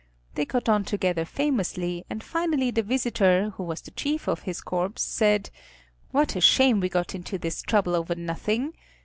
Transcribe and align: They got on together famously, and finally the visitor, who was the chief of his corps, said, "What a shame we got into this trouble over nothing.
They 0.33 0.45
got 0.45 0.67
on 0.67 0.83
together 0.83 1.25
famously, 1.25 2.05
and 2.09 2.23
finally 2.23 2.71
the 2.71 2.81
visitor, 2.81 3.51
who 3.55 3.63
was 3.63 3.81
the 3.81 3.91
chief 3.91 4.27
of 4.27 4.41
his 4.49 4.59
corps, 4.59 4.93
said, 4.95 5.51
"What 6.09 6.35
a 6.35 6.41
shame 6.41 6.79
we 6.79 6.89
got 6.89 7.13
into 7.13 7.37
this 7.37 7.61
trouble 7.61 7.95
over 7.95 8.15
nothing. 8.15 8.73